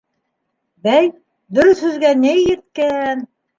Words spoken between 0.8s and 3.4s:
—Бәй, дөрөҫ һүҙгә ни еткән!